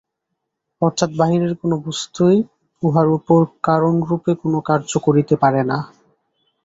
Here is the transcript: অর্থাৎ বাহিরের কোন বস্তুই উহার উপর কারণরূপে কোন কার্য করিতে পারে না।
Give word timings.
অর্থাৎ 0.81 1.09
বাহিরের 1.15 1.53
কোন 1.61 1.71
বস্তুই 1.85 2.37
উহার 2.83 3.07
উপর 3.17 3.39
কারণরূপে 3.63 4.31
কোন 4.41 4.53
কার্য 4.67 4.91
করিতে 5.05 5.35
পারে 5.43 5.61
না। 5.63 5.77